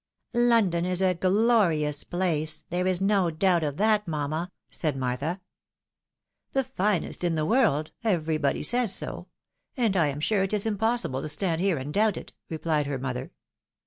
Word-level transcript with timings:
"London 0.33 0.83
is 0.83 0.99
a 1.03 1.13
glorious 1.13 2.03
place; 2.03 2.65
there 2.71 2.87
is 2.87 3.01
no 3.01 3.29
doubt 3.29 3.63
of 3.63 3.77
that, 3.77 4.07
mamma," 4.07 4.51
said 4.71 4.97
Martha." 4.97 5.41
The 6.53 6.63
finest 6.63 7.23
in 7.23 7.35
the 7.35 7.45
world— 7.45 7.91
everybody 8.13 8.63
says 8.63 8.91
so; 8.91 9.27
and 9.77 9.95
I 9.95 10.07
am 10.07 10.19
sure 10.19 10.41
it 10.41 10.53
is 10.53 10.65
impossible 10.65 11.21
to 11.21 11.29
stand 11.29 11.61
here 11.61 11.77
and 11.77 11.93
doubt 11.93 12.17
it," 12.17 12.33
replied 12.49 12.87
her 12.87 12.97
mother. 12.97 13.29